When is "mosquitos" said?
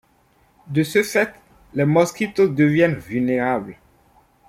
1.85-2.47